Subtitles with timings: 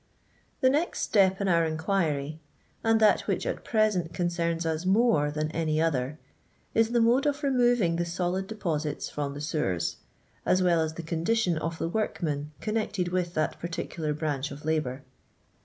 [0.61, 2.39] j TuE next step iu our inquiry—
[2.83, 6.17] ^and that which I at present concerns us more than any other—
[6.73, 9.97] is the mode of removing the solid deposits from the sewers,
[10.43, 15.03] as well as the condition of the workmen connected with that particular brnuch of labour.